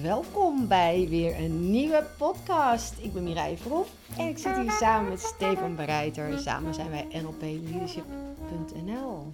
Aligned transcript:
welkom 0.00 0.68
bij 0.68 1.06
weer 1.08 1.38
een 1.38 1.70
nieuwe 1.70 2.06
podcast. 2.18 2.98
Ik 2.98 3.12
ben 3.12 3.22
Mireille 3.22 3.56
Verhoef 3.56 3.92
en 4.18 4.28
ik 4.28 4.38
zit 4.38 4.56
hier 4.56 4.70
samen 4.70 5.08
met 5.08 5.20
Stefan 5.20 5.76
Bereiter. 5.76 6.38
Samen 6.38 6.74
zijn 6.74 6.90
wij 6.90 7.08
nlpleadership.nl. 7.22 9.32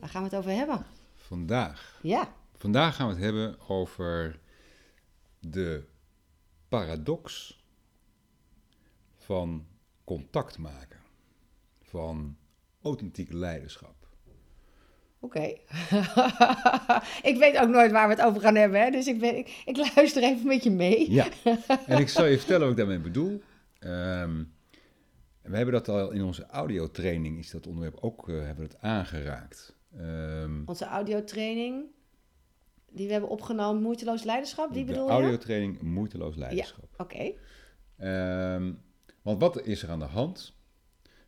Waar 0.00 0.08
gaan 0.08 0.22
we 0.22 0.28
het 0.28 0.38
over 0.38 0.50
hebben? 0.50 0.86
Vandaag. 1.14 1.98
Ja. 2.02 2.34
Vandaag 2.56 2.96
gaan 2.96 3.06
we 3.06 3.12
het 3.12 3.22
hebben 3.22 3.56
over 3.68 4.40
de 5.40 5.84
paradox 6.68 7.56
van 9.16 9.66
contact 10.04 10.58
maken. 10.58 11.00
Van 11.82 12.36
authentiek 12.82 13.32
leiderschap. 13.32 14.08
Oké. 15.22 15.40
ik 17.30 17.36
weet 17.38 17.58
ook 17.58 17.68
nooit 17.68 17.92
waar 17.92 18.08
we 18.08 18.14
het 18.14 18.22
over 18.22 18.40
gaan 18.40 18.54
hebben, 18.54 18.80
hè? 18.80 18.90
dus 18.90 19.06
ik, 19.06 19.20
ben, 19.20 19.36
ik, 19.36 19.62
ik 19.64 19.76
luister 19.94 20.22
even 20.22 20.46
met 20.46 20.62
je 20.62 20.70
mee. 20.70 21.12
Ja, 21.12 21.26
en 21.86 21.98
ik 21.98 22.08
zal 22.08 22.24
je 22.24 22.38
vertellen 22.38 22.60
wat 22.60 22.70
ik 22.70 22.76
daarmee 22.76 22.98
bedoel. 22.98 23.42
Ehm, 23.78 24.44
we 25.42 25.56
hebben 25.56 25.74
dat 25.74 25.88
al 25.88 26.10
in 26.10 26.22
onze 26.22 26.46
audiotraining, 26.46 27.38
is 27.38 27.50
dat 27.50 27.66
onderwerp 27.66 27.98
ook, 28.00 28.28
uh, 28.28 28.36
hebben 28.36 28.64
we 28.64 28.70
het 28.72 28.80
aangeraakt. 28.80 29.76
Um, 29.98 30.62
onze 30.66 30.84
audiotraining, 30.84 31.84
die 32.90 33.06
we 33.06 33.12
hebben 33.12 33.30
opgenomen, 33.30 33.82
Moeiteloos 33.82 34.22
Leiderschap, 34.22 34.72
die 34.72 34.84
bedoel 34.84 35.02
je? 35.02 35.08
De 35.08 35.12
audiotraining 35.12 35.82
Moeiteloos 35.82 36.36
Leiderschap. 36.36 36.88
Ja, 36.98 37.04
oké. 37.04 37.32
Um, 38.54 38.82
want 39.22 39.40
wat 39.40 39.62
is 39.62 39.82
er 39.82 39.90
aan 39.90 39.98
de 39.98 40.04
hand? 40.04 40.56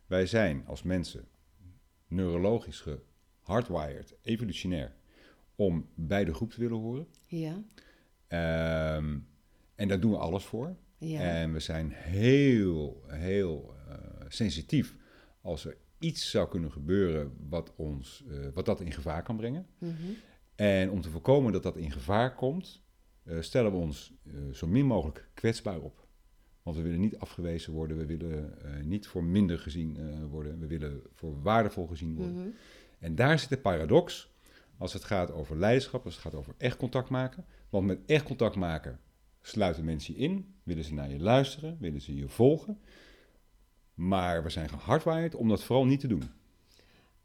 Wij 0.07 0.25
zijn 0.25 0.63
als 0.67 0.83
mensen 0.83 1.27
neurologisch 2.07 2.79
hardwired, 3.45 4.15
evolutionair, 4.21 4.93
om 5.55 5.89
bij 5.95 6.25
de 6.25 6.33
groep 6.33 6.51
te 6.51 6.59
willen 6.59 6.77
horen. 6.77 7.07
Ja. 7.27 7.53
Um, 8.97 9.27
en 9.75 9.87
daar 9.87 9.99
doen 9.99 10.11
we 10.11 10.17
alles 10.17 10.43
voor. 10.43 10.75
Ja. 10.97 11.19
En 11.19 11.53
we 11.53 11.59
zijn 11.59 11.91
heel, 11.91 13.03
heel 13.07 13.75
uh, 13.87 13.95
sensitief 14.27 14.95
als 15.41 15.65
er 15.65 15.77
iets 15.99 16.29
zou 16.29 16.49
kunnen 16.49 16.71
gebeuren 16.71 17.31
wat, 17.49 17.73
ons, 17.75 18.23
uh, 18.27 18.47
wat 18.53 18.65
dat 18.65 18.81
in 18.81 18.91
gevaar 18.91 19.23
kan 19.23 19.37
brengen. 19.37 19.67
Mm 19.77 19.89
-hmm. 19.89 20.15
En 20.55 20.89
om 20.89 21.01
te 21.01 21.09
voorkomen 21.09 21.51
dat 21.51 21.63
dat 21.63 21.77
in 21.77 21.91
gevaar 21.91 22.35
komt, 22.35 22.83
uh, 23.23 23.41
stellen 23.41 23.71
we 23.71 23.77
ons 23.77 24.13
zo 24.51 24.67
min 24.67 24.85
mogelijk 24.85 25.29
kwetsbaar 25.33 25.79
op. 25.79 26.07
Want 26.63 26.77
we 26.77 26.83
willen 26.83 26.99
niet 26.99 27.17
afgewezen 27.17 27.73
worden, 27.73 27.97
we 27.97 28.05
willen 28.05 28.53
niet 28.83 29.07
voor 29.07 29.23
minder 29.23 29.59
gezien 29.59 29.97
worden, 30.29 30.59
we 30.59 30.67
willen 30.67 31.01
voor 31.13 31.41
waardevol 31.41 31.87
gezien 31.87 32.15
worden. 32.15 32.33
Mm 32.33 32.41
-hmm. 32.41 32.53
En 33.05 33.15
daar 33.15 33.39
zit 33.39 33.49
de 33.49 33.57
paradox 33.57 34.33
als 34.77 34.93
het 34.93 35.03
gaat 35.03 35.31
over 35.31 35.57
leiderschap, 35.57 36.05
als 36.05 36.13
het 36.13 36.23
gaat 36.23 36.35
over 36.35 36.53
echt 36.57 36.77
contact 36.77 37.09
maken. 37.09 37.45
Want 37.69 37.85
met 37.85 37.99
echt 38.05 38.23
contact 38.23 38.55
maken 38.55 38.99
sluiten 39.41 39.85
mensen 39.85 40.13
je 40.13 40.19
in, 40.19 40.55
willen 40.63 40.83
ze 40.83 40.93
naar 40.93 41.09
je 41.09 41.19
luisteren, 41.19 41.77
willen 41.79 42.01
ze 42.01 42.15
je 42.15 42.29
volgen. 42.29 42.79
Maar 43.93 44.43
we 44.43 44.49
zijn 44.49 44.69
gehardwired 44.69 45.35
om 45.35 45.47
dat 45.49 45.63
vooral 45.63 45.85
niet 45.85 45.99
te 45.99 46.07
doen. 46.07 46.23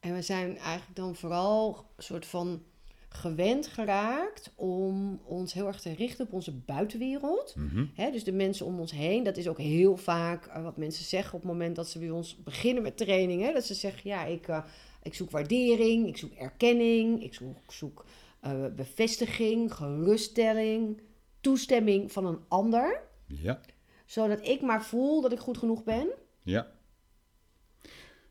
En 0.01 0.15
we 0.15 0.23
zijn 0.23 0.57
eigenlijk 0.57 0.97
dan 0.97 1.17
vooral 1.17 1.87
een 1.97 2.03
soort 2.03 2.27
van 2.27 2.63
gewend 3.09 3.67
geraakt 3.67 4.53
om 4.55 5.21
ons 5.25 5.53
heel 5.53 5.67
erg 5.67 5.81
te 5.81 5.95
richten 5.95 6.27
op 6.27 6.33
onze 6.33 6.53
buitenwereld. 6.53 7.55
Mm 7.57 7.69
-hmm. 7.69 7.91
He, 7.95 8.11
dus 8.11 8.25
de 8.25 8.33
mensen 8.33 8.67
om 8.67 8.81
ons 8.81 8.93
heen. 8.93 9.25
Dat 9.25 9.37
is 9.37 9.49
ook 9.49 9.59
heel 9.59 9.97
vaak 9.97 10.47
uh, 10.47 10.63
wat 10.63 10.77
mensen 10.77 11.05
zeggen 11.05 11.35
op 11.35 11.41
het 11.41 11.51
moment 11.51 11.77
dat 11.77 11.89
ze 11.89 11.99
bij 11.99 12.11
ons 12.11 12.43
beginnen 12.43 12.83
met 12.83 12.97
trainingen. 12.97 13.55
Dat 13.55 13.65
ze 13.65 13.75
zeggen, 13.75 14.11
ja, 14.11 14.25
ik, 14.25 14.49
uh, 14.49 14.65
ik 15.03 15.15
zoek 15.15 15.31
waardering, 15.31 16.07
ik 16.07 16.17
zoek 16.17 16.33
erkenning, 16.33 17.23
ik 17.23 17.35
zoek, 17.35 17.73
zoek 17.73 18.05
uh, 18.45 18.67
bevestiging, 18.75 19.75
geruststelling, 19.75 21.01
toestemming 21.41 22.13
van 22.13 22.27
een 22.27 22.41
ander. 22.49 23.03
Ja. 23.27 23.61
Zodat 24.07 24.47
ik 24.49 24.61
maar 24.61 24.85
voel 24.85 25.21
dat 25.21 25.33
ik 25.33 25.39
goed 25.39 25.59
genoeg 25.59 25.85
ben. 25.85 26.09
Ja. 26.43 26.73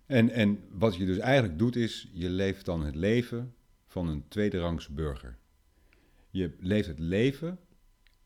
En, 0.05 0.29
en 0.29 0.63
wat 0.71 0.95
je 0.95 1.05
dus 1.05 1.17
eigenlijk 1.17 1.59
doet 1.59 1.75
is, 1.75 2.09
je 2.13 2.29
leeft 2.29 2.65
dan 2.65 2.83
het 2.83 2.95
leven 2.95 3.55
van 3.87 4.07
een 4.07 4.27
tweederangs 4.27 4.87
burger. 4.87 5.37
Je 6.29 6.55
leeft 6.59 6.87
het 6.87 6.99
leven 6.99 7.59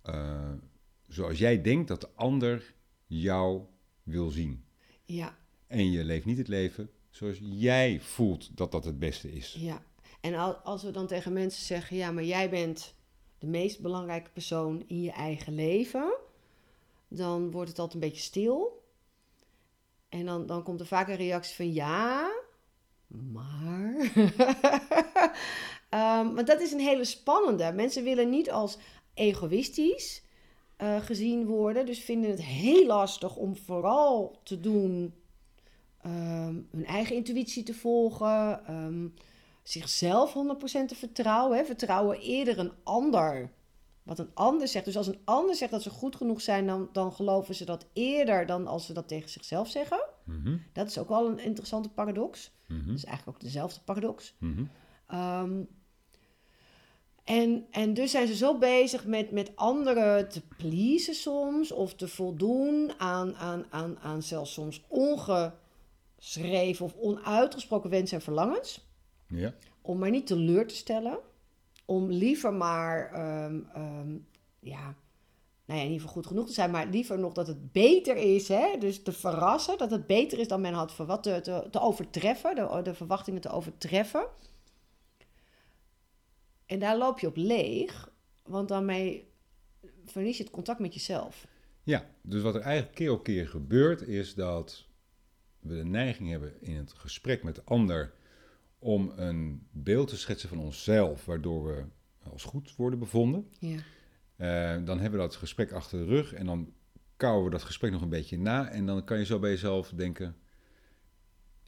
uh, 0.09 0.51
zoals 1.07 1.37
jij 1.37 1.61
denkt 1.61 1.87
dat 1.87 2.01
de 2.01 2.09
ander 2.15 2.73
jou 3.05 3.61
wil 4.03 4.29
zien. 4.29 4.63
Ja. 5.03 5.37
En 5.67 5.91
je 5.91 6.03
leeft 6.03 6.25
niet 6.25 6.37
het 6.37 6.47
leven 6.47 6.91
zoals 7.13 7.37
jij 7.41 7.99
voelt 7.99 8.57
dat 8.57 8.71
dat 8.71 8.85
het 8.85 8.99
beste 8.99 9.31
is. 9.31 9.55
Ja. 9.59 9.83
En 10.21 10.63
als 10.63 10.83
we 10.83 10.91
dan 10.91 11.07
tegen 11.07 11.33
mensen 11.33 11.65
zeggen, 11.65 11.97
ja, 11.97 12.11
maar 12.11 12.23
jij 12.23 12.49
bent 12.49 12.95
de 13.37 13.47
meest 13.47 13.81
belangrijke 13.81 14.29
persoon 14.29 14.83
in 14.87 15.01
je 15.01 15.11
eigen 15.11 15.55
leven, 15.55 16.13
dan 17.07 17.51
wordt 17.51 17.69
het 17.69 17.79
altijd 17.79 18.03
een 18.03 18.09
beetje 18.09 18.23
stil. 18.23 18.83
En 20.09 20.25
dan, 20.25 20.45
dan 20.45 20.63
komt 20.63 20.79
er 20.79 20.85
vaak 20.85 21.07
een 21.07 21.15
reactie 21.15 21.55
van 21.55 21.73
ja, 21.73 22.31
maar. 23.07 24.11
um, 26.25 26.45
dat 26.45 26.61
is 26.61 26.71
een 26.71 26.79
hele 26.79 27.05
spannende. 27.05 27.71
Mensen 27.73 28.03
willen 28.03 28.29
niet 28.29 28.51
als 28.51 28.77
egoïstisch 29.13 30.23
uh, 30.77 31.01
gezien 31.01 31.45
worden, 31.45 31.85
dus 31.85 31.99
vinden 31.99 32.29
het 32.29 32.43
heel 32.43 32.85
lastig 32.85 33.35
om 33.35 33.57
vooral 33.57 34.39
te 34.43 34.59
doen 34.59 35.13
um, 36.05 36.67
hun 36.71 36.85
eigen 36.85 37.15
intuïtie 37.15 37.63
te 37.63 37.73
volgen, 37.73 38.73
um, 38.73 39.13
zichzelf 39.63 40.33
100% 40.33 40.87
te 40.87 40.95
vertrouwen. 40.95 41.57
Hè. 41.57 41.65
Vertrouwen 41.65 42.19
eerder 42.19 42.59
een 42.59 42.71
ander. 42.83 43.51
Wat 44.03 44.19
een 44.19 44.31
ander 44.33 44.67
zegt. 44.67 44.85
Dus 44.85 44.97
als 44.97 45.07
een 45.07 45.21
ander 45.23 45.55
zegt 45.55 45.71
dat 45.71 45.81
ze 45.81 45.89
goed 45.89 46.15
genoeg 46.15 46.41
zijn, 46.41 46.67
dan, 46.67 46.89
dan 46.91 47.13
geloven 47.13 47.55
ze 47.55 47.65
dat 47.65 47.85
eerder 47.93 48.45
dan 48.45 48.67
als 48.67 48.85
ze 48.85 48.93
dat 48.93 49.07
tegen 49.07 49.29
zichzelf 49.29 49.69
zeggen. 49.69 50.03
Mm 50.23 50.41
-hmm. 50.43 50.63
Dat 50.73 50.87
is 50.87 50.97
ook 50.97 51.09
wel 51.09 51.27
een 51.27 51.39
interessante 51.39 51.89
paradox. 51.89 52.51
Mm 52.67 52.77
-hmm. 52.77 52.87
Dat 52.87 52.95
is 52.95 53.05
eigenlijk 53.05 53.37
ook 53.37 53.43
dezelfde 53.43 53.79
paradox. 53.85 54.35
Mm 54.39 54.55
-hmm. 55.07 55.19
um, 55.19 55.67
en, 57.23 57.65
en 57.71 57.93
dus 57.93 58.11
zijn 58.11 58.27
ze 58.27 58.35
zo 58.35 58.57
bezig 58.57 59.05
met, 59.05 59.31
met 59.31 59.51
anderen 59.55 60.29
te 60.29 60.41
pleasen 60.57 61.15
soms, 61.15 61.71
of 61.71 61.95
te 61.95 62.07
voldoen 62.07 62.91
aan, 62.97 63.35
aan, 63.35 63.65
aan, 63.69 63.99
aan 63.99 64.21
zelfs 64.21 64.53
soms 64.53 64.81
ongeschreven 66.23 66.85
of 66.85 66.95
onuitgesproken 66.95 67.89
wensen 67.89 68.17
en 68.17 68.23
verlangens. 68.23 68.87
Ja. 69.27 69.53
Om 69.81 69.99
maar 69.99 70.09
niet 70.09 70.27
teleur 70.27 70.67
te 70.67 70.75
stellen. 70.75 71.19
Om 71.85 72.11
liever 72.11 72.53
maar, 72.53 73.13
um, 73.45 73.67
um, 73.75 74.27
ja, 74.59 74.95
nou 75.65 75.79
ja, 75.79 75.85
in 75.85 75.91
ieder 75.91 75.99
geval 75.99 76.13
goed 76.13 76.27
genoeg 76.27 76.47
te 76.47 76.53
zijn, 76.53 76.71
maar 76.71 76.87
liever 76.87 77.19
nog 77.19 77.33
dat 77.33 77.47
het 77.47 77.71
beter 77.71 78.15
is. 78.15 78.47
Hè? 78.47 78.77
Dus 78.79 79.03
te 79.03 79.11
verrassen, 79.11 79.77
dat 79.77 79.91
het 79.91 80.07
beter 80.07 80.39
is 80.39 80.47
dan 80.47 80.61
men 80.61 80.73
had 80.73 80.93
verwacht, 80.93 81.23
te, 81.23 81.39
te, 81.41 81.67
te 81.71 81.79
overtreffen, 81.79 82.55
de, 82.55 82.79
de 82.83 82.93
verwachtingen 82.93 83.41
te 83.41 83.49
overtreffen. 83.49 84.27
En 86.65 86.79
daar 86.79 86.97
loop 86.97 87.19
je 87.19 87.27
op 87.27 87.35
leeg, 87.35 88.11
want 88.43 88.67
daarmee 88.67 89.31
verlies 90.05 90.37
je 90.37 90.43
het 90.43 90.51
contact 90.51 90.79
met 90.79 90.93
jezelf. 90.93 91.47
Ja, 91.83 92.05
dus 92.21 92.41
wat 92.41 92.55
er 92.55 92.61
eigenlijk 92.61 92.95
keer 92.95 93.11
op 93.11 93.23
keer 93.23 93.47
gebeurt, 93.47 94.01
is 94.01 94.35
dat 94.35 94.85
we 95.63 95.75
de 95.75 95.85
neiging 95.85 96.29
hebben 96.29 96.61
in 96.61 96.75
het 96.75 96.93
gesprek 96.93 97.43
met 97.43 97.55
de 97.55 97.61
ander 97.63 98.13
om 98.79 99.11
een 99.15 99.67
beeld 99.71 100.07
te 100.07 100.17
schetsen 100.17 100.49
van 100.49 100.59
onszelf, 100.59 101.25
waardoor 101.25 101.65
we 101.65 101.83
als 102.29 102.43
goed 102.43 102.75
worden 102.75 102.99
bevonden. 102.99 103.49
Ja. 103.59 103.77
Uh, 104.37 104.85
dan 104.85 104.99
hebben 104.99 105.19
we 105.19 105.25
dat 105.25 105.35
gesprek 105.35 105.71
achter 105.71 105.99
de 105.99 106.05
rug 106.05 106.33
en 106.33 106.45
dan 106.45 106.73
kouwen 107.17 107.45
we 107.45 107.51
dat 107.51 107.63
gesprek 107.63 107.91
nog 107.91 108.01
een 108.01 108.09
beetje 108.09 108.37
na. 108.37 108.69
En 108.69 108.85
dan 108.85 109.03
kan 109.03 109.17
je 109.17 109.25
zo 109.25 109.39
bij 109.39 109.49
jezelf 109.49 109.89
denken, 109.89 110.35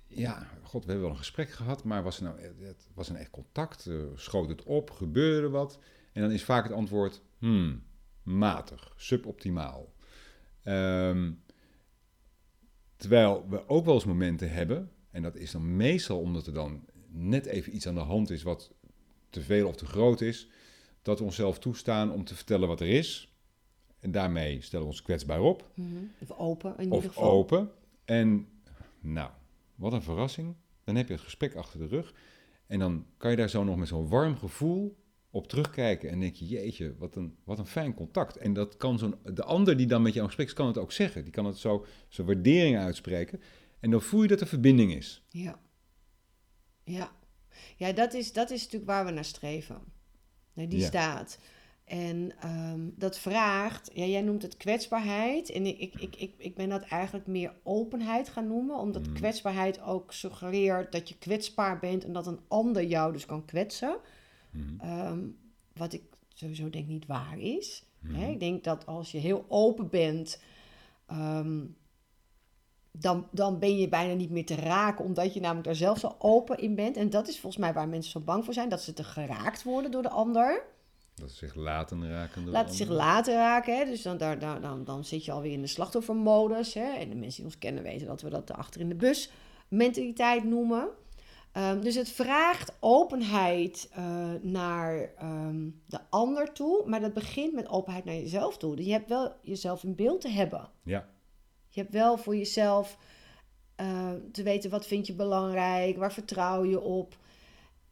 ja, 0.08 0.48
god, 0.62 0.86
we 0.86 0.92
hebben 0.92 1.02
wel 1.02 1.10
een 1.10 1.24
gesprek 1.24 1.50
gehad, 1.50 1.84
maar 1.84 2.04
was 2.04 2.18
er 2.18 2.24
nou 2.24 2.42
het 2.42 2.90
was 2.94 3.10
een 3.10 3.16
echt 3.16 3.30
contact? 3.30 3.86
Uh, 3.86 4.04
schoot 4.16 4.50
het 4.50 4.64
op? 4.64 4.92
Gebeurde 4.92 5.50
wat? 5.50 5.80
En 6.14 6.22
dan 6.22 6.32
is 6.32 6.44
vaak 6.44 6.64
het 6.64 6.74
antwoord, 6.74 7.22
hmm, 7.38 7.84
matig, 8.24 8.94
suboptimaal. 8.96 9.94
Um, 10.64 11.44
terwijl 12.96 13.46
we 13.50 13.68
ook 13.68 13.86
wel 13.86 13.94
eens 13.94 14.06
momenten 14.06 14.52
hebben, 14.52 14.92
en 15.12 15.22
dat 15.22 15.36
is 15.36 15.52
dan 15.52 15.76
meestal 15.76 16.20
omdat 16.20 16.48
er 16.48 16.54
dan 16.54 16.86
net 17.08 17.46
even 17.46 17.76
iets 17.76 17.88
aan 17.88 17.96
de 17.96 18.00
hand 18.00 18.30
is 18.30 18.44
wat 18.44 18.74
te 19.30 19.42
veel 19.42 19.68
of 19.68 19.76
te 19.76 19.86
groot 19.86 20.22
is, 20.22 20.50
dat 21.02 21.20
we 21.20 21.26
onszelf 21.26 21.60
toestaan 21.60 22.12
om 22.12 22.24
te 22.24 22.36
vertellen 22.36 22.68
wat 22.68 22.82
er 22.82 22.88
is. 22.88 23.34
En 24.00 24.12
daarmee 24.12 24.62
stellen 24.62 24.86
we 24.86 24.92
ons 24.92 25.02
kwetsbaar 25.02 25.42
op. 25.42 25.70
Mm 25.74 25.90
-hmm. 25.92 26.12
Of 26.20 26.38
open, 26.38 26.78
in 26.78 26.92
of 26.92 26.96
ieder 26.96 27.10
geval. 27.10 27.32
open. 27.32 27.72
En 28.06 28.48
nou, 29.00 29.30
wat 29.76 29.94
een 29.94 30.02
verrassing. 30.02 30.56
Dan 30.84 30.96
heb 30.96 31.08
je 31.08 31.14
het 31.14 31.24
gesprek 31.24 31.56
achter 31.56 31.80
de 31.80 31.88
rug. 31.88 32.14
En 32.68 32.80
dan 32.80 33.06
kan 33.18 33.32
je 33.32 33.38
daar 33.38 33.50
zo 33.50 33.64
nog 33.64 33.76
met 33.76 33.88
zo'n 33.88 34.08
warm 34.08 34.38
gevoel 34.38 34.96
op 35.36 35.48
terugkijken. 35.48 36.10
En 36.10 36.20
denk 36.20 36.36
je, 36.36 36.46
jeetje, 36.46 36.96
wat 36.98 37.16
een, 37.16 37.36
wat 37.44 37.60
een 37.60 37.66
fijn 37.66 37.94
contact. 37.94 38.38
En 38.38 38.54
dat 38.54 38.78
kan 38.78 38.98
zo'n, 39.00 39.16
de 39.34 39.44
ander 39.44 39.78
die 39.78 39.88
dan 39.88 40.02
met 40.02 40.14
jou 40.14 40.26
gesprek 40.26 40.54
kan 40.54 40.68
het 40.68 40.78
ook 40.78 40.92
zeggen. 40.92 41.24
Die 41.24 41.34
kan 41.34 41.46
het 41.46 41.58
zo, 41.58 41.86
zijn 42.08 42.28
waardering 42.28 42.78
uitspreken. 42.78 43.42
En 43.80 43.92
dan 43.92 44.02
voel 44.02 44.22
je 44.22 44.28
dat 44.28 44.42
er 44.42 44.48
verbinding 44.48 44.94
is. 44.96 45.24
Ja. 45.30 45.60
Ja. 46.84 47.12
Ja, 47.78 47.92
dat 47.92 48.14
is, 48.14 48.34
dat 48.34 48.50
is 48.52 48.64
natuurlijk 48.64 48.92
waar 48.92 49.06
we 49.06 49.12
naar 49.12 49.26
streven. 49.26 49.82
Nee, 50.54 50.68
die 50.68 50.80
Ja. 50.80 50.86
staat. 50.86 51.40
En 51.86 52.32
ehm, 52.40 52.90
dat 52.96 53.18
vraagt, 53.20 53.92
ja, 53.94 54.06
jij 54.06 54.22
noemt 54.22 54.42
het 54.42 54.58
kwetsbaarheid. 54.58 55.50
En 55.50 55.66
ik, 55.66 55.78
ik, 55.80 55.96
ik, 55.96 56.16
ik, 56.16 56.34
ik 56.38 56.56
ben 56.56 56.70
dat 56.70 56.84
eigenlijk 56.84 57.28
meer 57.28 57.54
openheid 57.64 58.30
gaan 58.30 58.48
noemen. 58.48 58.78
Omdat 58.78 59.08
Mm. 59.08 59.14
kwetsbaarheid 59.14 59.82
ook 59.82 60.14
suggereert 60.14 60.92
dat 60.92 61.10
je 61.10 61.18
kwetsbaar 61.18 61.80
bent 61.80 62.04
en 62.04 62.14
dat 62.14 62.28
een 62.28 62.40
ander 62.48 62.84
jou 62.84 63.14
dus 63.14 63.26
kan 63.26 63.46
kwetsen. 63.46 63.98
Mhm. 64.56 64.80
Ehm, 64.80 65.20
wat 65.74 65.94
ik 65.94 66.04
sowieso 66.28 66.70
denk 66.70 66.88
niet 66.88 67.06
waar 67.06 67.40
is. 67.40 67.84
Mhm. 68.00 68.16
Hè? 68.16 68.30
Ik 68.30 68.40
denk 68.40 68.64
dat 68.64 68.86
als 68.86 69.12
je 69.12 69.18
heel 69.18 69.46
open 69.48 69.90
bent, 69.90 70.42
ehm, 71.06 71.64
dan, 72.92 73.28
dan 73.32 73.60
ben 73.60 73.78
je 73.78 73.90
bijna 73.90 74.14
niet 74.14 74.30
meer 74.30 74.46
te 74.46 74.56
raken, 74.56 75.06
omdat 75.06 75.34
je 75.34 75.40
namelijk 75.40 75.66
daar 75.66 75.76
zelf 75.76 76.00
zo 76.00 76.16
open 76.20 76.58
in 76.58 76.76
bent. 76.76 76.98
En 76.98 77.10
dat 77.10 77.28
is 77.28 77.40
volgens 77.40 77.62
mij 77.62 77.74
waar 77.74 77.88
mensen 77.88 78.12
zo 78.12 78.20
bang 78.20 78.46
voor 78.46 78.54
zijn, 78.54 78.70
dat 78.70 78.82
ze 78.82 78.94
te 78.94 79.04
geraakt 79.04 79.64
worden 79.64 79.92
door 79.92 80.02
de 80.02 80.10
ander. 80.10 80.64
Dat 81.16 81.32
ze 81.32 81.36
zich 81.36 81.56
laten 81.56 82.10
raken. 82.10 82.44
door 82.44 82.54
Laten 82.54 82.76
zich 82.76 82.90
laten 82.90 83.34
raken. 83.34 83.78
Hè? 83.78 83.86
Dus 83.86 84.02
dan, 84.02 84.18
daar, 84.18 84.40
daar, 84.40 84.62
dan, 84.62 84.84
dan 84.84 85.06
zit 85.06 85.26
je 85.26 85.32
alweer 85.32 85.52
in 85.52 85.62
de 85.62 85.68
slachtoffermodus. 85.68 86.74
Hè? 86.74 86.94
En 86.94 87.10
de 87.10 87.16
mensen 87.16 87.36
die 87.36 87.46
ons 87.46 87.58
kennen 87.58 87.84
weten 87.84 88.08
dat 88.08 88.22
we 88.22 88.30
dat 88.30 88.48
de 88.48 88.54
achter 88.54 88.82
in 88.82 88.90
de 88.90 88.96
bus 88.96 89.32
mentaliteit 89.68 90.44
noemen. 90.44 90.90
Ehm, 91.56 91.82
dus 91.82 91.96
het 91.96 92.10
vraagt 92.10 92.78
openheid 92.80 93.90
eh, 93.92 94.34
naar 94.42 95.14
ehm, 95.18 95.70
de 95.86 96.00
ander 96.10 96.54
toe. 96.54 96.84
Maar 96.86 97.02
dat 97.02 97.14
begint 97.14 97.54
met 97.54 97.70
openheid 97.70 98.06
naar 98.06 98.16
jezelf 98.16 98.58
toe. 98.58 98.76
Dus 98.76 98.86
je 98.86 98.92
hebt 98.92 99.10
wel 99.10 99.34
jezelf 99.42 99.84
in 99.84 99.96
beeld 99.96 100.22
te 100.22 100.30
hebben. 100.30 100.70
Ja, 100.84 101.08
Je 101.70 101.80
hebt 101.82 101.94
wel 101.94 102.18
voor 102.18 102.36
jezelf 102.36 102.98
eh, 103.76 104.12
te 104.32 104.44
weten 104.44 104.70
wat 104.70 104.88
vind 104.88 105.08
je 105.08 105.14
belangrijk, 105.14 105.98
waar 105.98 106.14
vertrouw 106.14 106.64
je 106.64 106.82
op. 106.82 107.18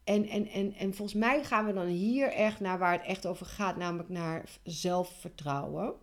En, 0.03 0.27
en, 0.27 0.47
en, 0.47 0.73
en 0.73 0.93
volgens 0.93 1.19
mij 1.19 1.43
gaan 1.43 1.65
we 1.65 1.73
dan 1.73 1.87
hier 1.87 2.27
echt 2.27 2.59
naar 2.59 2.79
waar 2.79 2.93
het 2.93 3.05
echt 3.05 3.25
over 3.25 3.45
gaat, 3.45 3.77
namelijk 3.77 4.09
naar 4.09 4.43
zelfvertrouwen. 4.63 5.93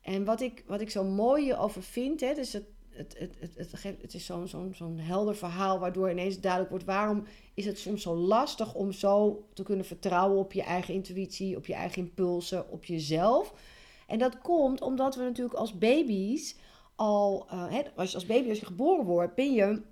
En 0.00 0.24
wat 0.24 0.40
ik, 0.40 0.64
wat 0.66 0.80
ik 0.80 0.90
zo 0.90 1.04
mooi 1.04 1.42
hierover 1.42 1.82
vind, 1.82 2.20
hè, 2.20 2.34
dus 2.34 2.52
het, 2.52 2.64
het, 2.96 3.18
het, 3.18 3.36
het, 3.38 3.54
het, 3.56 3.70
geeft- 3.74 4.02
het 4.02 4.14
is 4.14 4.26
zo'n 4.26 4.48
zo'n 4.48 4.74
zo'n 4.74 4.98
helder 4.98 5.36
verhaal 5.36 5.78
waardoor 5.78 6.10
ineens 6.10 6.40
duidelijk 6.40 6.70
wordt 6.70 6.84
waarom 6.86 7.24
is 7.54 7.64
het 7.64 7.78
soms 7.78 8.02
zo 8.02 8.14
lastig 8.14 8.74
om 8.74 8.92
zo 8.92 9.46
te 9.52 9.62
kunnen 9.62 9.84
vertrouwen 9.84 10.38
op 10.38 10.52
je 10.52 10.62
eigen 10.62 10.94
intuïtie, 10.94 11.56
op 11.56 11.66
je 11.66 11.74
eigen 11.74 12.02
impulsen, 12.02 12.70
op 12.70 12.84
jezelf. 12.84 13.54
En 14.06 14.18
dat 14.18 14.38
komt 14.38 14.80
omdat 14.80 15.16
we 15.16 15.22
natuurlijk 15.22 15.56
als 15.56 15.78
baby's 15.78 16.56
al, 16.94 17.46
eh, 17.50 17.70
hè, 17.70 17.82
als, 17.94 18.14
als 18.14 18.26
baby, 18.26 18.48
als 18.48 18.58
je 18.60 18.66
geboren 18.66 19.04
wordt, 19.04 19.34
ben 19.34 19.52
je 19.52 19.82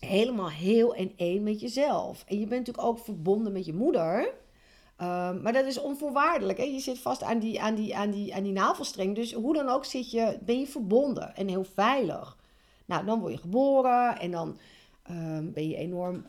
helemaal 0.00 0.50
heel 0.50 0.94
en 0.94 1.12
één 1.16 1.42
met 1.42 1.60
jezelf. 1.60 2.24
En 2.26 2.38
je 2.38 2.46
bent 2.46 2.66
natuurlijk 2.66 2.86
ook 2.86 2.98
verbonden 2.98 3.52
met 3.52 3.64
je 3.64 3.74
moeder. 3.74 4.34
Ehm, 5.02 5.42
maar 5.42 5.52
dat 5.52 5.66
is 5.66 5.78
onvoorwaardelijk. 5.78 6.58
Hè? 6.58 6.64
Je 6.64 6.80
zit 6.80 6.98
vast 6.98 7.22
aan 7.22 7.38
die, 7.38 7.60
aan, 7.60 7.74
die, 7.74 7.96
aan, 7.96 8.10
die, 8.10 8.34
aan 8.34 8.42
die 8.42 8.52
navelstreng. 8.52 9.14
Dus 9.14 9.32
hoe 9.32 9.54
dan 9.54 9.68
ook 9.68 9.84
zit 9.84 10.10
je, 10.10 10.38
ben 10.42 10.58
je 10.58 10.66
verbonden 10.66 11.36
en 11.36 11.48
heel 11.48 11.64
veilig. 11.64 12.38
Nou, 12.86 13.04
dan 13.04 13.20
word 13.20 13.32
je 13.32 13.38
geboren 13.38 14.18
en 14.18 14.30
dan 14.30 14.58
ehm, 15.02 15.50
ben 15.52 15.68
je 15.68 15.76
enorm 15.76 16.26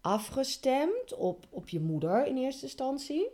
afgestemd 0.00 1.14
op, 1.14 1.46
op 1.50 1.68
je 1.68 1.80
moeder 1.80 2.26
in 2.26 2.36
eerste 2.36 2.64
instantie. 2.64 3.28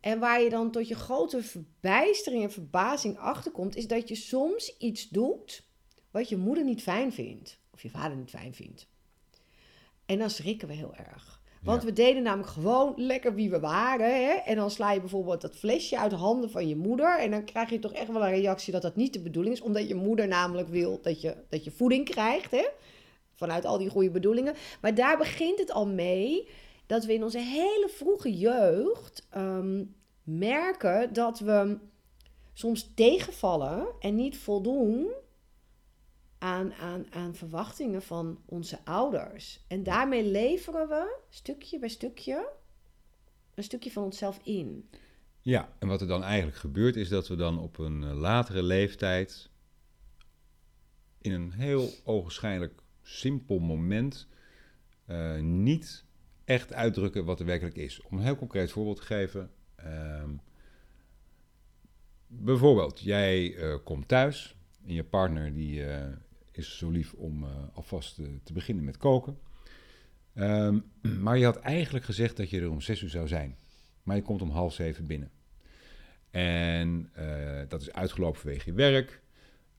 En 0.00 0.18
waar 0.18 0.42
je 0.42 0.50
dan 0.50 0.70
tot 0.70 0.88
je 0.88 0.94
grote 0.94 1.42
verbijstering 1.42 2.42
en 2.42 2.52
verbazing 2.52 3.18
achterkomt, 3.18 3.76
is 3.76 3.86
dat 3.86 4.08
je 4.08 4.14
soms 4.14 4.76
iets 4.78 5.08
doet 5.08 5.64
wat 6.10 6.28
je 6.28 6.36
moeder 6.36 6.64
niet 6.64 6.82
fijn 6.82 7.12
vindt. 7.12 7.58
Of 7.72 7.82
je 7.82 7.90
vader 7.90 8.16
niet 8.16 8.30
fijn 8.30 8.54
vindt. 8.54 8.86
En 10.06 10.18
dan 10.18 10.30
schrikken 10.30 10.68
we 10.68 10.74
heel 10.74 10.94
erg. 10.94 11.42
Want 11.64 11.80
Ja. 11.82 11.88
we 11.88 11.92
deden 11.92 12.22
namelijk 12.22 12.48
gewoon 12.50 12.92
lekker 12.96 13.34
wie 13.34 13.50
we 13.50 13.60
waren. 13.60 14.06
Hè? 14.24 14.32
En 14.32 14.56
dan 14.56 14.70
sla 14.70 14.92
je 14.92 15.00
bijvoorbeeld 15.00 15.40
dat 15.40 15.56
flesje 15.56 15.98
uit 15.98 16.10
de 16.10 16.16
handen 16.16 16.50
van 16.50 16.68
je 16.68 16.76
moeder. 16.76 17.18
En 17.18 17.30
dan 17.30 17.44
krijg 17.44 17.70
je 17.70 17.78
toch 17.78 17.92
echt 17.92 18.12
wel 18.12 18.24
een 18.24 18.30
reactie 18.34 18.72
dat 18.72 18.82
dat 18.82 18.96
niet 18.96 19.12
de 19.12 19.20
bedoeling 19.20 19.54
is. 19.54 19.60
Omdat 19.60 19.88
je 19.88 19.94
moeder 19.94 20.28
namelijk 20.28 20.68
wil 20.68 20.98
dat 21.02 21.20
je, 21.20 21.36
dat 21.48 21.64
je 21.64 21.70
voeding 21.70 22.04
krijgt. 22.04 22.50
Hè? 22.50 22.66
Vanuit 23.34 23.64
al 23.64 23.78
die 23.78 23.90
goede 23.90 24.10
bedoelingen. 24.10 24.54
Maar 24.80 24.94
daar 24.94 25.18
begint 25.18 25.58
het 25.58 25.72
al 25.72 25.86
mee 25.86 26.48
dat 26.86 27.04
we 27.04 27.14
in 27.14 27.22
onze 27.24 27.38
hele 27.38 27.88
vroege 27.90 28.36
jeugd 28.38 29.26
ehm, 29.30 29.84
merken 30.22 31.12
dat 31.12 31.38
we 31.38 31.78
soms 32.52 32.92
tegenvallen 32.94 33.86
en 34.00 34.14
niet 34.14 34.38
voldoen 34.38 35.06
aan, 36.44 36.72
aan, 36.72 37.06
aan 37.10 37.34
verwachtingen 37.34 38.02
van 38.02 38.38
onze 38.44 38.78
ouders. 38.84 39.64
En 39.68 39.82
daarmee 39.82 40.24
leveren 40.24 40.88
we 40.88 41.16
stukje 41.28 41.78
bij 41.78 41.88
stukje 41.88 42.52
een 43.54 43.64
stukje 43.64 43.90
van 43.90 44.04
onszelf 44.04 44.40
in. 44.42 44.88
Ja, 45.40 45.72
en 45.78 45.88
wat 45.88 46.00
er 46.00 46.06
dan 46.06 46.22
eigenlijk 46.22 46.56
gebeurt 46.56 46.96
is 46.96 47.08
dat 47.08 47.28
we 47.28 47.36
dan 47.36 47.58
op 47.58 47.78
een 47.78 48.02
eh, 48.02 48.12
latere 48.12 48.62
leeftijd 48.62 49.50
in 51.20 51.32
een 51.32 51.52
heel 51.52 51.90
ogenschijnlijk 52.04 52.82
simpel 53.02 53.58
moment 53.58 54.28
eh, 55.06 55.40
niet 55.40 56.04
echt 56.44 56.72
uitdrukken 56.72 57.24
wat 57.24 57.40
er 57.40 57.46
werkelijk 57.46 57.76
is. 57.76 58.02
Om 58.02 58.16
een 58.16 58.24
heel 58.24 58.36
concreet 58.36 58.70
voorbeeld 58.70 58.96
te 58.96 59.02
geven. 59.02 59.50
ehm, 59.76 60.30
bijvoorbeeld, 62.26 63.00
jij 63.00 63.56
eh, 63.56 63.76
komt 63.84 64.08
thuis 64.08 64.56
en 64.86 64.94
je 64.94 65.04
partner 65.04 65.54
die 65.54 65.84
is 66.56 66.78
zo 66.78 66.90
lief 66.90 67.12
om 67.12 67.44
eh, 67.44 67.50
alvast 67.72 68.18
eh, 68.18 68.26
te 68.44 68.52
beginnen 68.52 68.84
met 68.84 68.96
koken. 68.96 69.38
Ehm, 70.34 70.78
maar 71.24 71.38
je 71.38 71.44
had 71.44 71.56
eigenlijk 71.56 72.04
gezegd 72.04 72.36
dat 72.36 72.50
je 72.50 72.60
er 72.60 72.70
om 72.70 72.80
zes 72.80 73.02
uur 73.02 73.10
zou 73.10 73.28
zijn. 73.28 73.56
Maar 74.02 74.16
je 74.16 74.22
komt 74.22 74.42
om 74.42 74.50
half 74.50 74.74
zeven 74.74 75.06
binnen. 75.06 75.30
En 76.30 77.10
eh, 77.12 77.62
dat 77.68 77.80
is 77.80 77.92
uitgelopen 77.92 78.40
vanwege 78.40 78.70
je 78.70 78.76
werk. 78.76 79.22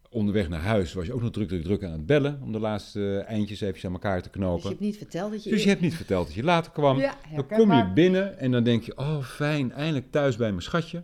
Onderweg 0.09 0.49
naar 0.49 0.61
huis 0.61 0.93
was 0.93 1.05
je 1.05 1.13
ook 1.13 1.21
nog 1.21 1.31
druk, 1.31 1.47
druk, 1.47 1.63
druk 1.63 1.83
aan 1.83 1.91
het 1.91 2.05
bellen... 2.05 2.41
om 2.41 2.51
de 2.51 2.59
laatste 2.59 3.17
eindjes 3.17 3.61
even 3.61 3.87
aan 3.87 3.93
elkaar 3.93 4.21
te 4.21 4.29
Dus 4.29 4.33
je 4.33 4.39
knopen. 4.39 4.69
hebt 4.69 4.79
niet 4.81 4.97
verteld 4.97 5.31
dat 5.31 5.43
je... 5.43 5.49
Dus 5.49 5.63
je 5.63 5.69
hebt 5.69 5.81
niet 5.81 5.95
verteld 5.95 6.25
dat 6.25 6.35
je 6.35 6.43
later 6.43 6.71
kwam. 6.71 6.97
Ja, 6.97 7.17
Dan 7.35 7.47
kom 7.47 7.73
je 7.73 7.91
binnen 7.93 8.37
en 8.37 8.51
dan 8.51 8.63
denk 8.63 8.83
je... 8.83 8.97
oh, 8.97 9.23
fijn, 9.23 9.71
eindelijk 9.71 10.11
thuis 10.11 10.35
bij 10.35 10.49
mijn 10.49 10.61
schatje. 10.61 11.03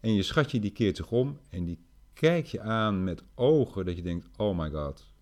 En 0.00 0.14
je 0.14 0.22
schatje 0.22 0.60
die 0.60 0.70
keert 0.70 0.96
zich 0.96 1.10
om 1.10 1.38
en 1.50 1.64
die 1.64 1.78
kijkt 2.18 2.50
je 2.50 2.60
aan 2.60 3.04
met 3.04 3.22
ogen... 3.34 3.84
dat 3.84 3.96
je 3.96 4.02
denkt, 4.02 4.28
oh 4.36 4.58
my 4.58 4.70
god, 4.70 5.12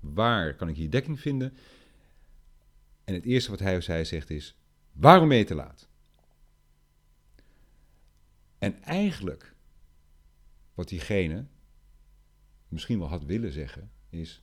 waar 0.00 0.54
kan 0.54 0.68
ik 0.68 0.76
hier 0.76 0.90
dekking 0.90 1.20
vinden? 1.20 1.56
En 3.04 3.14
het 3.14 3.24
eerste 3.24 3.50
wat 3.50 3.60
hij 3.60 3.76
of 3.76 3.82
zij 3.82 4.04
zegt 4.04 4.30
is... 4.30 4.58
waarom 4.92 5.28
ben 5.28 5.38
je 5.38 5.44
te 5.44 5.54
laat? 5.54 5.88
En 8.58 8.82
eigenlijk, 8.82 9.54
wat 10.74 10.88
diegene 10.88 11.46
misschien 12.68 12.98
wel 12.98 13.08
had 13.08 13.24
willen 13.24 13.52
zeggen, 13.52 13.90
is: 14.08 14.42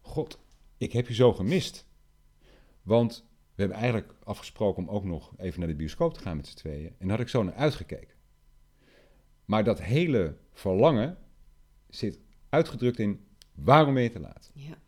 God, 0.00 0.38
ik 0.76 0.92
heb 0.92 1.08
je 1.08 1.14
zo 1.14 1.32
gemist. 1.32 1.86
Want 2.82 3.24
we 3.54 3.60
hebben 3.62 3.76
eigenlijk 3.76 4.14
afgesproken 4.24 4.82
om 4.82 4.88
ook 4.88 5.04
nog 5.04 5.32
even 5.36 5.58
naar 5.58 5.68
de 5.68 5.74
bioscoop 5.74 6.14
te 6.14 6.20
gaan 6.20 6.36
met 6.36 6.46
z'n 6.46 6.56
tweeën. 6.56 6.94
En 6.98 7.08
daar 7.08 7.16
had 7.16 7.26
ik 7.26 7.28
zo 7.28 7.42
naar 7.42 7.54
uitgekeken. 7.54 8.16
Maar 9.44 9.64
dat 9.64 9.82
hele 9.82 10.36
verlangen 10.52 11.18
zit 11.88 12.20
uitgedrukt 12.48 12.98
in: 12.98 13.26
waarom 13.54 13.94
ben 13.94 14.02
je 14.02 14.10
te 14.10 14.20
laat? 14.20 14.50
Ja. 14.54 14.78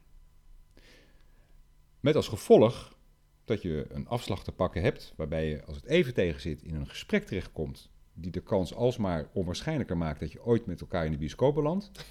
Met 2.01 2.17
als 2.17 2.29
gevolg 2.29 2.99
dat 3.45 3.63
je 3.63 3.87
een 3.89 4.09
afslag 4.09 4.45
te 4.45 4.53
pakken 4.53 4.83
hebt, 4.83 5.13
waarbij 5.17 5.49
je, 5.49 5.65
als 5.65 5.77
het 5.77 5.85
even 5.85 6.15
tegen 6.15 6.41
zit, 6.41 6.63
in 6.63 6.75
een 6.75 6.89
gesprek 6.89 7.25
terechtkomt, 7.27 7.91
die 8.15 8.31
de 8.31 8.43
kans 8.43 8.75
alsmaar 8.75 9.29
onwaarschijnlijker 9.33 9.97
maakt 9.97 10.21
dat 10.21 10.33
je 10.33 10.45
ooit 10.45 10.67
met 10.67 10.81
elkaar 10.81 11.05
in 11.05 11.11
de 11.13 11.19
bioscoop 11.19 11.55
belandt. 11.55 11.91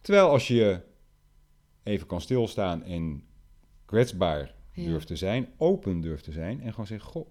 Terwijl 0.00 0.28
als 0.28 0.48
je 0.48 0.80
even 1.82 2.06
kan 2.06 2.20
stilstaan 2.20 2.82
en 2.82 3.24
kwetsbaar 3.84 4.54
Ja. 4.72 4.84
durft 4.84 5.06
te 5.06 5.16
zijn, 5.16 5.48
open 5.56 6.00
durft 6.00 6.24
te 6.24 6.32
zijn 6.32 6.60
en 6.60 6.70
gewoon 6.70 6.86
zeggen, 6.86 7.10
goh, 7.10 7.28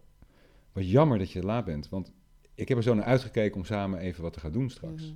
wat 0.72 0.90
jammer 0.90 1.18
dat 1.18 1.32
je 1.32 1.44
laat 1.44 1.66
bent, 1.66 1.90
want 1.90 2.12
ik 2.56 2.68
heb 2.68 2.78
er 2.78 2.84
zo 2.84 2.94
naar 2.94 3.06
uitgekeken 3.06 3.58
om 3.58 3.66
samen 3.66 4.00
even 4.00 4.24
wat 4.24 4.34
te 4.34 4.40
gaan 4.40 4.52
doen 4.52 4.70
straks. 4.70 5.04
Mhm. 5.04 5.14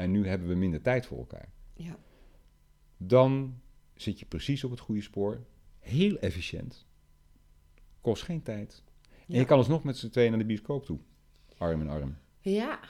En 0.00 0.10
nu 0.10 0.26
hebben 0.26 0.48
we 0.48 0.54
minder 0.54 0.82
tijd 0.82 1.06
voor 1.06 1.18
elkaar 1.18 1.52
ja. 1.74 1.96
dan 2.96 3.60
zit 3.94 4.18
je 4.18 4.26
precies 4.26 4.64
op 4.64 4.70
het 4.70 4.80
goede 4.80 5.00
spoor. 5.00 5.44
Heel 5.78 6.18
efficiënt. 6.18 6.86
Kost 8.00 8.22
geen 8.22 8.42
tijd. 8.42 8.82
En 9.10 9.24
Ja. 9.26 9.38
je 9.38 9.44
kan 9.44 9.58
alsnog 9.58 9.84
met 9.84 9.96
z'n 9.96 10.08
tweeën 10.08 10.30
naar 10.30 10.38
de 10.38 10.46
bioscoop 10.46 10.84
toe. 10.84 10.98
Arm 11.58 11.80
in 11.80 11.88
arm. 11.88 12.16
Ja, 12.40 12.80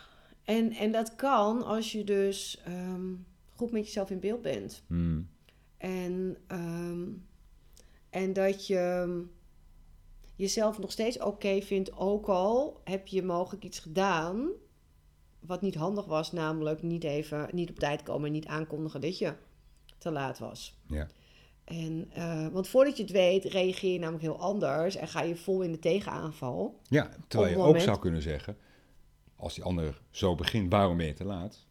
en, 0.43 0.73
en 0.73 0.93
dat 0.93 1.17
kan 1.17 1.63
als 1.65 1.93
je 1.93 2.05
dus 2.05 2.61
ehm, 2.65 3.15
goed 3.49 3.71
met 3.71 3.85
jezelf 3.85 4.11
in 4.11 4.21
beeld 4.21 4.43
bent. 4.43 4.83
Hmm. 4.87 5.29
En, 5.77 6.37
ehm, 6.47 7.09
en 8.11 8.33
dat 8.33 8.67
je 8.67 9.25
jezelf 10.37 10.79
nog 10.79 10.93
steeds 10.93 11.19
oké 11.19 11.61
vindt, 11.61 11.93
ook 11.97 12.27
al 12.27 12.81
heb 12.85 13.07
je 13.07 13.23
mogelijk 13.23 13.65
iets 13.65 13.79
gedaan 13.79 14.51
wat 15.41 15.61
niet 15.61 15.75
handig 15.75 16.05
was, 16.05 16.33
namelijk 16.33 16.83
niet 16.83 17.05
even 17.05 17.49
niet 17.53 17.71
op 17.71 17.79
tijd 17.79 18.03
komen 18.03 18.27
en 18.27 18.33
niet 18.33 18.47
aankondigen 18.47 19.01
dat 19.01 19.19
je 19.19 19.35
te 19.99 20.11
laat 20.11 20.39
was. 20.39 20.79
Ja. 20.87 21.09
En, 21.65 22.11
eh, 22.13 22.49
want 22.49 22.69
voordat 22.69 22.97
je 22.97 23.03
het 23.03 23.13
weet, 23.13 23.45
reageer 23.45 23.93
je 23.93 23.99
namelijk 23.99 24.23
heel 24.23 24.39
anders 24.41 24.97
en 24.97 25.09
ga 25.09 25.23
je 25.23 25.37
vol 25.37 25.63
in 25.63 25.73
de 25.73 25.79
tegenaanval. 25.79 26.81
Ja, 26.89 27.11
terwijl 27.29 27.53
je 27.53 27.65
ook 27.65 27.81
zou 27.81 27.99
kunnen 27.99 28.23
zeggen, 28.23 28.57
als 29.37 29.55
die 29.55 29.65
ander 29.65 30.03
zo 30.11 30.35
begint, 30.35 30.71
waarom 30.71 30.97
ben 30.97 31.07
je 31.07 31.13
te 31.13 31.25
laat? 31.25 31.67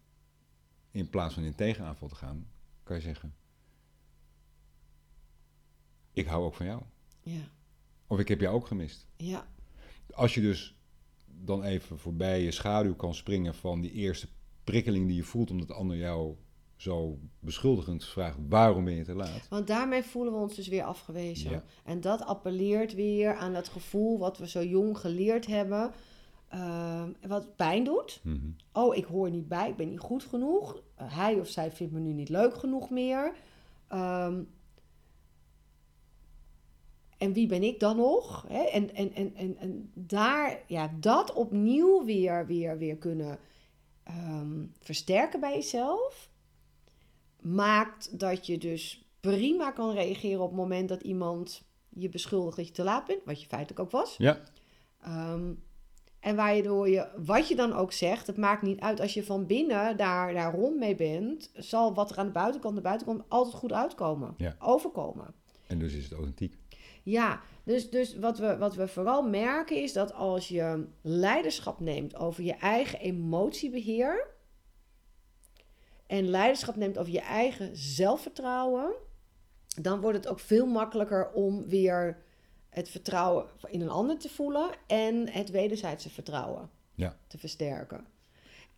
In 0.91 1.09
plaats 1.09 1.33
van 1.33 1.43
in 1.43 1.55
tegenaanval 1.55 2.07
te 2.07 2.15
gaan, 2.15 2.47
kan 2.83 2.95
je 2.95 3.01
zeggen, 3.01 3.35
ik 6.13 6.27
hou 6.27 6.43
ook 6.43 6.55
van 6.55 6.65
jou. 6.65 6.81
Ja, 7.21 7.41
Of 8.07 8.19
ik 8.19 8.27
heb 8.27 8.39
jou 8.39 8.55
ook 8.55 8.67
gemist. 8.67 9.07
ja, 9.17 9.47
Als 10.13 10.33
je 10.33 10.41
dus 10.41 10.78
dan 11.41 11.63
even 11.63 11.99
voorbij 11.99 12.43
je 12.43 12.51
schaduw 12.51 12.95
kan 12.95 13.13
springen 13.13 13.55
van 13.55 13.81
die 13.81 13.91
eerste 13.91 14.27
prikkeling 14.63 15.07
die 15.07 15.15
je 15.15 15.23
voelt, 15.23 15.51
omdat 15.51 15.67
de 15.67 15.73
ander 15.73 15.97
jou 15.97 16.35
zo 16.75 17.19
beschuldigend 17.39 18.05
vraagt, 18.05 18.37
waarom 18.49 18.85
ben 18.85 18.93
je 18.93 19.03
te 19.03 19.15
laat? 19.15 19.47
want 19.49 19.67
daarmee 19.67 20.03
voelen 20.03 20.33
we 20.33 20.39
ons 20.39 20.55
dus 20.55 20.67
weer 20.67 20.83
afgewezen. 20.83 21.51
Ja. 21.51 21.63
En 21.83 22.01
dat 22.01 22.25
appelleert 22.25 22.93
weer 22.93 23.35
aan 23.35 23.53
dat 23.53 23.67
gevoel 23.67 24.19
wat 24.19 24.37
we 24.37 24.47
zo 24.47 24.63
jong 24.63 24.97
geleerd 24.97 25.47
hebben, 25.47 25.91
ehm, 26.47 27.09
wat 27.27 27.55
pijn 27.55 27.83
doet. 27.83 28.19
Mhm. 28.23 28.49
Oh, 28.73 28.95
ik 28.95 29.05
hoor 29.05 29.29
niet 29.29 29.47
bij, 29.47 29.69
ik 29.69 29.75
ben 29.75 29.89
niet 29.89 29.99
goed 29.99 30.23
genoeg. 30.23 30.75
Uh, 31.01 31.15
hij 31.17 31.39
of 31.39 31.47
zij 31.47 31.71
vindt 31.71 31.93
me 31.93 31.99
nu 31.99 32.13
niet 32.13 32.29
leuk 32.29 32.55
genoeg 32.55 32.89
meer. 32.89 33.33
Ehm, 33.87 34.43
en 37.19 37.33
wie 37.33 37.47
ben 37.47 37.63
ik 37.63 37.79
dan 37.79 37.95
nog? 37.97 38.45
Hè? 38.47 38.61
En, 38.63 38.95
en, 38.95 39.13
en, 39.13 39.35
en, 39.35 39.57
en 39.57 39.91
daar, 39.93 40.63
ja, 40.67 40.91
dat 40.99 41.33
opnieuw 41.33 42.03
weer, 42.05 42.45
weer, 42.45 42.77
weer 42.77 42.97
kunnen 42.97 43.39
ehm, 44.03 44.65
versterken 44.79 45.39
bij 45.39 45.53
jezelf. 45.53 46.29
Maakt 47.41 48.19
dat 48.19 48.45
je 48.45 48.57
dus 48.57 49.05
prima 49.19 49.71
kan 49.71 49.93
reageren 49.93 50.41
op 50.41 50.47
het 50.47 50.57
moment 50.57 50.89
dat 50.89 51.01
iemand 51.01 51.63
je 51.89 52.09
beschuldigt 52.09 52.57
dat 52.57 52.67
je 52.67 52.73
te 52.73 52.83
laat 52.83 53.05
bent. 53.05 53.19
Wat 53.25 53.41
je 53.41 53.47
feitelijk 53.47 53.79
ook 53.79 53.91
was. 53.91 54.15
Ja, 54.17 54.39
Ehm, 55.01 55.53
en 56.19 56.35
waardoor 56.35 56.89
je, 56.89 57.07
wat 57.25 57.47
je 57.47 57.55
dan 57.55 57.73
ook 57.73 57.91
zegt, 57.91 58.27
het 58.27 58.37
maakt 58.37 58.61
niet 58.61 58.79
uit 58.79 58.99
als 58.99 59.13
je 59.13 59.23
van 59.23 59.45
binnen 59.45 59.97
daar, 59.97 60.33
daar 60.33 60.53
rond 60.55 60.77
mee 60.77 60.95
bent, 60.95 61.51
zal 61.55 61.93
wat 61.93 62.11
er 62.11 62.17
aan 62.17 62.25
de 62.25 62.31
buitenkant, 62.31 62.75
de 62.75 62.81
buitenkant 62.81 63.23
altijd 63.27 63.55
goed 63.55 63.73
uitkomen, 63.73 64.33
Ja. 64.37 64.55
overkomen. 64.59 65.33
en 65.67 65.79
dus 65.79 65.93
is 65.93 66.03
het 66.03 66.13
authentiek. 66.13 66.57
Ja, 67.09 67.41
dus, 67.63 67.89
dus 67.89 68.17
wat, 68.17 68.37
we, 68.37 68.57
wat 68.57 68.75
we 68.75 68.87
vooral 68.87 69.21
merken 69.29 69.75
is 69.81 69.93
dat 69.93 70.13
als 70.13 70.47
je 70.47 70.87
leiderschap 71.01 71.79
neemt 71.79 72.15
over 72.15 72.43
je 72.43 72.53
eigen 72.55 72.99
emotiebeheer 72.99 74.27
en 76.07 76.29
leiderschap 76.29 76.75
neemt 76.75 76.97
over 76.97 77.11
je 77.11 77.21
eigen 77.21 77.77
zelfvertrouwen, 77.77 78.93
dan 79.81 80.01
wordt 80.01 80.17
het 80.17 80.27
ook 80.27 80.39
veel 80.39 80.65
makkelijker 80.65 81.31
om 81.31 81.67
weer 81.67 82.23
het 82.69 82.89
vertrouwen 82.89 83.45
in 83.67 83.81
een 83.81 83.89
ander 83.89 84.17
te 84.17 84.29
voelen 84.29 84.69
en 84.87 85.29
het 85.29 85.49
wederzijdse 85.49 86.09
vertrouwen 86.09 86.69
Ja. 86.95 87.17
te 87.27 87.37
versterken. 87.37 88.05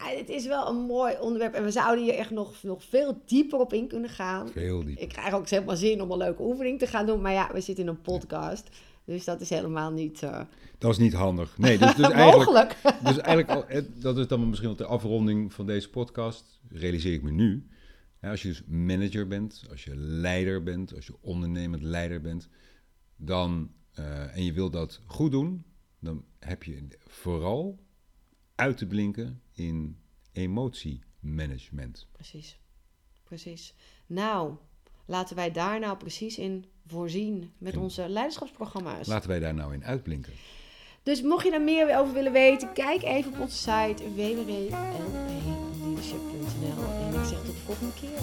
Het 0.04 0.30
is 0.30 0.48
wel 0.48 0.68
een 0.68 0.86
mooi 0.86 1.16
onderwerp 1.20 1.54
en 1.54 1.64
we 1.64 1.72
zouden 1.72 2.04
hier 2.04 2.14
echt 2.14 2.32
nog, 2.32 2.64
nog 2.64 2.84
veel 2.84 3.22
dieper 3.26 3.60
op 3.60 3.74
in 3.74 3.88
kunnen 3.88 4.10
gaan. 4.10 4.50
Veel 4.50 4.84
dieper. 4.84 5.04
Ik 5.04 5.10
krijg 5.10 5.34
ook 5.34 5.50
helemaal 5.50 5.76
zin 5.76 6.02
om 6.02 6.12
een 6.12 6.18
leuke 6.18 6.42
oefening 6.42 6.80
te 6.80 6.88
gaan 6.88 7.06
doen. 7.06 7.22
Maar 7.22 7.32
ja, 7.32 7.50
we 7.54 7.62
zitten 7.62 7.84
in 7.84 7.90
een 7.90 8.02
podcast. 8.02 8.70
Dus 9.06 9.26
dat 9.26 9.42
is 9.42 9.50
helemaal 9.50 9.92
niet 9.92 10.24
eh, 10.24 10.42
Dat 10.78 10.92
is 10.92 10.98
niet 10.98 11.14
handig. 11.14 11.58
Nee, 11.58 11.78
dus, 11.78 11.96
dus 11.96 12.10
eigenlijk, 12.28 12.78
dus 13.04 13.18
eigenlijk 13.18 13.50
al, 13.50 13.68
eh, 13.68 13.82
dat 13.96 14.18
is 14.18 14.28
dan 14.28 14.50
misschien 14.50 14.76
de 14.76 14.86
afronding 14.86 15.54
van 15.54 15.66
deze 15.66 15.90
podcast, 15.90 16.62
realiseer 16.70 17.14
ik 17.14 17.24
me 17.24 17.32
nu. 17.32 17.68
Ja, 18.22 18.30
als 18.30 18.42
je 18.42 18.48
dus 18.48 18.64
manager 18.68 19.28
bent, 19.28 19.66
als 19.70 19.84
je 19.84 19.96
leider 19.96 20.64
bent, 20.64 20.96
als 20.96 21.06
je 21.06 21.16
ondernemend 21.22 21.82
leider 21.82 22.22
bent, 22.22 22.50
dan, 23.16 23.72
eh, 23.92 24.36
en 24.36 24.44
je 24.44 24.54
wilt 24.54 24.74
dat 24.74 25.02
goed 25.06 25.32
doen, 25.32 25.66
dan 26.00 26.26
heb 26.40 26.64
je 26.64 26.88
vooral 27.08 27.80
uit 28.56 28.78
te 28.78 28.88
blinken 28.88 29.42
in 29.54 29.98
emotiemanagement. 30.32 32.08
Precies. 32.12 32.60
Precies. 33.24 33.74
Nou, 34.06 34.56
laten 35.06 35.36
wij 35.36 35.52
daar 35.52 35.80
nou 35.80 35.98
precies 35.98 36.38
in 36.38 36.66
voorzien 36.88 37.52
met 37.58 37.78
onze 37.78 38.10
leiderschapsprogramma's. 38.10 39.08
Laten 39.08 39.30
wij 39.30 39.40
daar 39.40 39.54
nou 39.54 39.74
in 39.74 39.86
uitblinken. 39.86 40.34
Dus 41.04 41.22
mocht 41.22 41.44
je 41.44 41.52
daar 41.52 41.62
meer 41.62 41.98
over 41.98 42.14
willen 42.14 42.32
weten, 42.32 42.74
kijk 42.74 43.04
even 43.04 43.34
op 43.34 43.40
onze 43.40 43.58
site 43.58 44.14
www.lpleadership.nl. 44.14 46.84
En 46.84 47.14
ik 47.14 47.24
zeg 47.24 47.44
tot 47.44 47.56
de 47.56 47.62
volgende 47.66 47.94
keer. 47.94 48.20